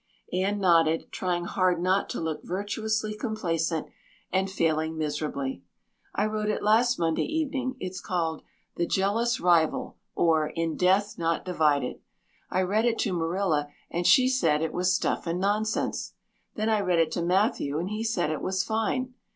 [0.33, 3.85] Anne nodded, trying hard not to look virtuously complacent
[4.31, 5.61] and failing miserably.
[6.15, 7.75] "I wrote it last Monday evening.
[7.79, 8.41] It's called
[8.77, 11.99] 'The Jealous Rival; or In Death Not Divided.'
[12.49, 16.15] I read it to Marilla and she said it was stuff and nonsense.
[16.55, 19.13] Then I read it to Matthew and he said it was fine.